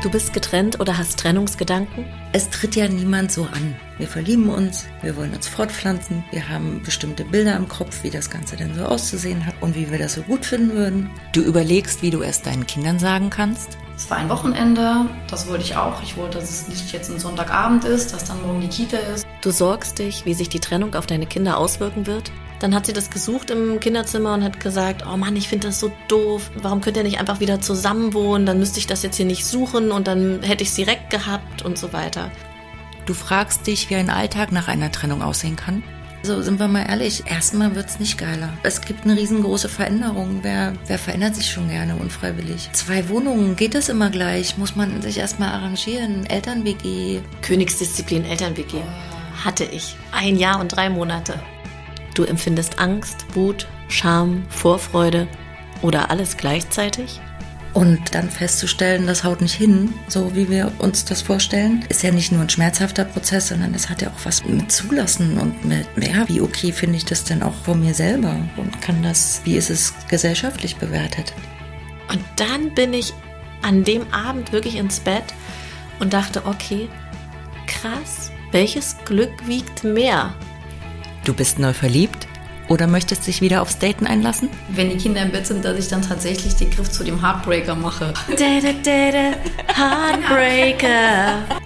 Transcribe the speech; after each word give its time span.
Du 0.00 0.08
bist 0.08 0.32
getrennt 0.32 0.78
oder 0.78 0.96
hast 0.96 1.18
Trennungsgedanken? 1.18 2.04
Es 2.32 2.48
tritt 2.50 2.76
ja 2.76 2.86
niemand 2.86 3.32
so 3.32 3.42
an. 3.42 3.74
Wir 3.98 4.06
verlieben 4.06 4.48
uns, 4.48 4.86
wir 5.02 5.16
wollen 5.16 5.34
uns 5.34 5.48
fortpflanzen, 5.48 6.22
wir 6.30 6.48
haben 6.48 6.80
bestimmte 6.84 7.24
Bilder 7.24 7.56
im 7.56 7.66
Kopf, 7.66 8.04
wie 8.04 8.10
das 8.10 8.30
Ganze 8.30 8.54
denn 8.54 8.76
so 8.76 8.84
auszusehen 8.84 9.44
hat 9.44 9.56
und 9.60 9.74
wie 9.74 9.90
wir 9.90 9.98
das 9.98 10.14
so 10.14 10.22
gut 10.22 10.46
finden 10.46 10.76
würden. 10.76 11.10
Du 11.32 11.40
überlegst, 11.40 12.00
wie 12.00 12.10
du 12.10 12.22
es 12.22 12.42
deinen 12.42 12.64
Kindern 12.64 13.00
sagen 13.00 13.28
kannst. 13.28 13.76
Es 13.96 14.08
war 14.08 14.18
ein 14.18 14.28
Wochenende, 14.28 15.06
das 15.28 15.48
wollte 15.48 15.64
ich 15.64 15.74
auch. 15.74 16.00
Ich 16.00 16.16
wollte, 16.16 16.38
dass 16.38 16.48
es 16.48 16.68
nicht 16.68 16.92
jetzt 16.92 17.10
ein 17.10 17.18
Sonntagabend 17.18 17.84
ist, 17.84 18.12
dass 18.12 18.22
dann 18.22 18.40
morgen 18.42 18.60
die 18.60 18.68
Kita 18.68 18.98
ist. 18.98 19.26
Du 19.40 19.50
sorgst 19.50 19.98
dich, 19.98 20.24
wie 20.24 20.34
sich 20.34 20.48
die 20.48 20.60
Trennung 20.60 20.94
auf 20.94 21.06
deine 21.06 21.26
Kinder 21.26 21.58
auswirken 21.58 22.06
wird? 22.06 22.30
Dann 22.60 22.74
hat 22.74 22.86
sie 22.86 22.92
das 22.92 23.10
gesucht 23.10 23.50
im 23.50 23.78
Kinderzimmer 23.78 24.34
und 24.34 24.42
hat 24.42 24.58
gesagt, 24.58 25.04
oh 25.06 25.16
Mann, 25.16 25.36
ich 25.36 25.48
finde 25.48 25.68
das 25.68 25.78
so 25.78 25.92
doof. 26.08 26.50
Warum 26.56 26.80
könnt 26.80 26.96
ihr 26.96 27.04
nicht 27.04 27.20
einfach 27.20 27.40
wieder 27.40 27.60
zusammenwohnen? 27.60 28.46
Dann 28.46 28.58
müsste 28.58 28.78
ich 28.78 28.86
das 28.86 29.02
jetzt 29.02 29.16
hier 29.16 29.26
nicht 29.26 29.46
suchen 29.46 29.92
und 29.92 30.08
dann 30.08 30.42
hätte 30.42 30.64
ich 30.64 30.72
sie 30.72 30.84
direkt 30.84 31.10
gehabt 31.10 31.62
und 31.62 31.78
so 31.78 31.92
weiter. 31.92 32.30
Du 33.06 33.14
fragst 33.14 33.66
dich, 33.66 33.90
wie 33.90 33.96
ein 33.96 34.10
Alltag 34.10 34.52
nach 34.52 34.68
einer 34.68 34.90
Trennung 34.90 35.22
aussehen 35.22 35.56
kann. 35.56 35.82
So, 36.24 36.42
sind 36.42 36.58
wir 36.58 36.66
mal 36.66 36.84
ehrlich, 36.88 37.22
erstmal 37.26 37.76
wird's 37.76 38.00
nicht 38.00 38.18
geiler. 38.18 38.52
Es 38.64 38.80
gibt 38.80 39.04
eine 39.04 39.16
riesengroße 39.16 39.68
Veränderung. 39.68 40.40
Wer, 40.42 40.72
wer 40.86 40.98
verändert 40.98 41.36
sich 41.36 41.50
schon 41.50 41.68
gerne 41.68 41.94
unfreiwillig? 41.94 42.70
Zwei 42.72 43.08
Wohnungen, 43.08 43.54
geht 43.54 43.74
das 43.74 43.88
immer 43.88 44.10
gleich? 44.10 44.58
Muss 44.58 44.74
man 44.74 45.00
sich 45.00 45.18
erstmal 45.18 45.50
arrangieren? 45.50 46.26
Eltern-WG? 46.26 47.20
Königsdisziplin 47.40 48.24
Eltern-WG. 48.24 48.78
Hatte 49.44 49.64
ich. 49.64 49.96
Ein 50.10 50.36
Jahr 50.36 50.58
und 50.58 50.68
drei 50.68 50.90
Monate. 50.90 51.34
Du 52.18 52.24
empfindest 52.24 52.80
Angst, 52.80 53.26
Wut, 53.34 53.68
Scham, 53.86 54.42
Vorfreude 54.48 55.28
oder 55.82 56.10
alles 56.10 56.36
gleichzeitig? 56.36 57.20
Und 57.74 58.12
dann 58.12 58.28
festzustellen, 58.28 59.06
das 59.06 59.22
haut 59.22 59.40
nicht 59.40 59.54
hin, 59.54 59.94
so 60.08 60.34
wie 60.34 60.50
wir 60.50 60.72
uns 60.78 61.04
das 61.04 61.22
vorstellen, 61.22 61.84
ist 61.88 62.02
ja 62.02 62.10
nicht 62.10 62.32
nur 62.32 62.40
ein 62.40 62.50
schmerzhafter 62.50 63.04
Prozess, 63.04 63.46
sondern 63.46 63.72
es 63.72 63.88
hat 63.88 64.02
ja 64.02 64.08
auch 64.08 64.24
was 64.24 64.44
mit 64.44 64.72
Zulassen 64.72 65.38
und 65.38 65.64
mit, 65.64 65.86
ja, 65.96 66.28
wie 66.28 66.40
okay 66.40 66.72
finde 66.72 66.96
ich 66.96 67.04
das 67.04 67.22
denn 67.22 67.40
auch 67.40 67.54
von 67.62 67.78
mir 67.78 67.94
selber 67.94 68.34
und 68.56 68.82
kann 68.82 69.00
das, 69.04 69.42
wie 69.44 69.56
ist 69.56 69.70
es 69.70 69.94
gesellschaftlich 70.08 70.74
bewertet? 70.74 71.32
Und 72.10 72.24
dann 72.34 72.74
bin 72.74 72.94
ich 72.94 73.14
an 73.62 73.84
dem 73.84 74.12
Abend 74.12 74.50
wirklich 74.50 74.74
ins 74.74 74.98
Bett 74.98 75.22
und 76.00 76.14
dachte, 76.14 76.46
okay, 76.46 76.88
krass, 77.68 78.32
welches 78.50 78.96
Glück 79.04 79.46
wiegt 79.46 79.84
mehr? 79.84 80.34
Du 81.24 81.34
bist 81.34 81.58
neu 81.58 81.72
verliebt 81.72 82.26
oder 82.68 82.86
möchtest 82.86 83.26
dich 83.26 83.40
wieder 83.40 83.62
aufs 83.62 83.78
Daten 83.78 84.06
einlassen? 84.06 84.48
Wenn 84.68 84.90
die 84.90 84.96
Kinder 84.96 85.22
im 85.22 85.32
Bett 85.32 85.46
sind, 85.46 85.64
dass 85.64 85.78
ich 85.78 85.88
dann 85.88 86.02
tatsächlich 86.02 86.54
den 86.56 86.70
Griff 86.70 86.90
zu 86.90 87.04
dem 87.04 87.20
Heartbreaker 87.20 87.74
mache. 87.74 88.12
Da, 88.28 88.60
da, 88.60 88.72
da, 88.82 89.10
da, 89.10 89.32
Heartbreaker. 89.74 91.58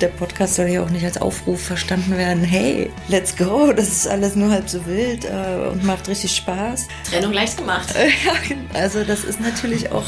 Der, 0.00 0.08
Podcast 0.08 0.56
soll 0.56 0.66
ja 0.66 0.82
auch 0.82 0.90
nicht 0.90 1.04
als 1.04 1.16
Aufruf 1.16 1.62
verstanden 1.62 2.18
werden, 2.18 2.44
hey, 2.44 2.90
let's 3.08 3.34
go, 3.34 3.72
das 3.72 3.88
ist 3.88 4.08
alles 4.08 4.36
nur 4.36 4.50
halb 4.50 4.68
so 4.68 4.84
wild 4.84 5.24
äh, 5.24 5.68
und 5.70 5.82
macht 5.84 6.06
richtig 6.08 6.36
Spaß. 6.36 6.88
Trennung 7.08 7.32
leicht 7.32 7.56
gemacht. 7.56 7.94
Ja, 8.24 8.32
also 8.78 9.04
das 9.04 9.24
ist 9.24 9.40
natürlich 9.40 9.90
auch 9.90 10.04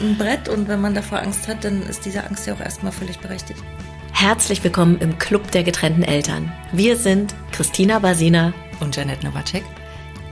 ein 0.00 0.16
Brett 0.16 0.48
und 0.48 0.68
wenn 0.68 0.80
man 0.80 0.94
davor 0.94 1.18
Angst 1.18 1.46
hat, 1.48 1.64
dann 1.64 1.82
ist 1.82 2.04
diese 2.06 2.24
Angst 2.24 2.46
ja 2.46 2.54
auch 2.54 2.60
erstmal 2.60 2.92
völlig 2.92 3.18
berechtigt. 3.18 3.62
Herzlich 4.18 4.64
willkommen 4.64 4.96
im 5.00 5.18
Club 5.18 5.50
der 5.50 5.62
getrennten 5.62 6.02
Eltern. 6.02 6.50
Wir 6.72 6.96
sind 6.96 7.34
Christina 7.52 7.98
Basina 7.98 8.54
Und 8.80 8.96
Janette 8.96 9.26
Nowacek? 9.26 9.62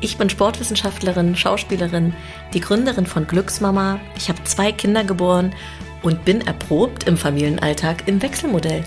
Ich 0.00 0.16
bin 0.16 0.30
Sportwissenschaftlerin, 0.30 1.36
Schauspielerin, 1.36 2.14
die 2.54 2.60
Gründerin 2.60 3.04
von 3.04 3.26
Glücksmama. 3.26 4.00
Ich 4.16 4.30
habe 4.30 4.42
zwei 4.44 4.72
Kinder 4.72 5.04
geboren 5.04 5.54
und 6.02 6.24
bin 6.24 6.40
erprobt 6.40 7.04
im 7.04 7.18
Familienalltag 7.18 8.08
im 8.08 8.22
Wechselmodell. 8.22 8.84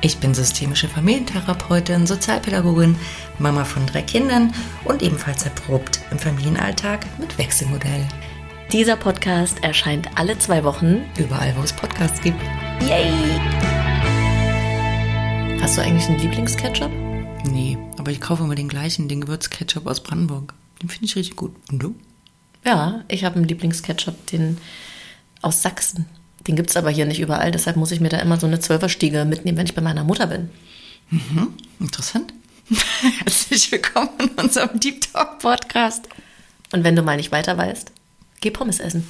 Ich 0.00 0.16
bin 0.16 0.32
systemische 0.32 0.88
Familientherapeutin, 0.88 2.06
Sozialpädagogin, 2.06 2.96
Mama 3.38 3.66
von 3.66 3.84
drei 3.84 4.00
Kindern 4.00 4.54
und 4.84 5.02
ebenfalls 5.02 5.44
erprobt 5.44 6.00
im 6.10 6.18
Familienalltag 6.18 7.04
mit 7.18 7.36
Wechselmodell. 7.36 8.08
Dieser 8.72 8.96
Podcast 8.96 9.62
erscheint 9.62 10.08
alle 10.14 10.38
zwei 10.38 10.64
Wochen. 10.64 11.02
Überall, 11.18 11.54
wo 11.58 11.62
es 11.62 11.74
Podcasts 11.74 12.22
gibt. 12.22 12.40
Yay! 12.88 13.59
Hast 15.60 15.76
du 15.76 15.82
eigentlich 15.82 16.08
einen 16.08 16.18
Lieblingsketchup? 16.18 16.90
Nee, 17.44 17.76
aber 17.98 18.10
ich 18.10 18.20
kaufe 18.22 18.42
immer 18.42 18.54
den 18.54 18.68
gleichen, 18.68 19.08
den 19.08 19.20
Gewürzketchup 19.20 19.86
aus 19.86 20.02
Brandenburg. 20.02 20.54
Den 20.80 20.88
finde 20.88 21.04
ich 21.04 21.16
richtig 21.16 21.36
gut. 21.36 21.54
Und 21.70 21.82
du? 21.82 21.94
Ja, 22.64 23.04
ich 23.08 23.24
habe 23.24 23.36
einen 23.36 23.44
Lieblingsketchup, 23.44 24.26
den 24.28 24.56
aus 25.42 25.60
Sachsen. 25.60 26.06
Den 26.46 26.56
gibt's 26.56 26.78
aber 26.78 26.88
hier 26.88 27.04
nicht 27.04 27.20
überall, 27.20 27.50
deshalb 27.50 27.76
muss 27.76 27.90
ich 27.90 28.00
mir 28.00 28.08
da 28.08 28.18
immer 28.20 28.40
so 28.40 28.46
eine 28.46 28.58
Zwölferstiege 28.58 29.26
mitnehmen, 29.26 29.58
wenn 29.58 29.66
ich 29.66 29.74
bei 29.74 29.82
meiner 29.82 30.02
Mutter 30.02 30.26
bin. 30.28 30.48
Mhm, 31.10 31.52
interessant. 31.78 32.32
Herzlich 33.18 33.70
willkommen 33.70 34.08
in 34.18 34.28
unserem 34.42 34.80
Deep 34.80 35.12
Talk 35.12 35.40
Podcast. 35.40 36.08
Und 36.72 36.84
wenn 36.84 36.96
du 36.96 37.02
mal 37.02 37.18
nicht 37.18 37.32
weiter 37.32 37.58
weißt, 37.58 37.92
geh 38.40 38.50
Pommes 38.50 38.80
essen. 38.80 39.06